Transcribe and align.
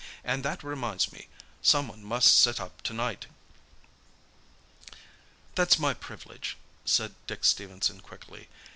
And 0.23 0.43
that 0.43 0.63
reminds 0.63 1.13
me—someone 1.13 2.03
must 2.03 2.33
sit 2.33 2.59
up 2.59 2.81
to 2.85 2.91
night." 2.93 3.27
"That's 5.53 5.77
my 5.77 5.93
privilege," 5.93 6.57
said 6.85 7.13
Dick 7.27 7.45
Stephenson 7.45 7.99
quickly. 8.01 8.49